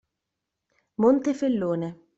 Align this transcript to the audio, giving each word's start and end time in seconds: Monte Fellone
Monte 0.97 1.35
Fellone 1.35 1.89